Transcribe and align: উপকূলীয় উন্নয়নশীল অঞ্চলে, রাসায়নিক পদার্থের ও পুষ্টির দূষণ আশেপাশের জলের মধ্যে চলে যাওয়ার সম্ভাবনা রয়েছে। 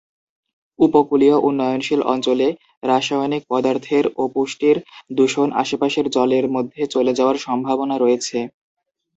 উপকূলীয় 0.79 1.37
উন্নয়নশীল 1.47 2.01
অঞ্চলে, 2.13 2.47
রাসায়নিক 2.83 3.43
পদার্থের 3.49 4.05
ও 4.15 4.33
পুষ্টির 4.33 4.77
দূষণ 5.17 5.47
আশেপাশের 5.61 6.05
জলের 6.15 6.45
মধ্যে 6.55 6.81
চলে 6.93 7.11
যাওয়ার 7.17 7.37
সম্ভাবনা 7.45 7.95
রয়েছে। 7.97 8.37